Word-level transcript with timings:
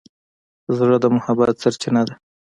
زړه 0.77 0.97
د 1.03 1.05
محبت 1.15 1.55
سرچینه 1.63 2.01
ده. 2.07 2.13